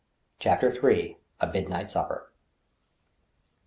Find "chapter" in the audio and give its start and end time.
0.39-0.71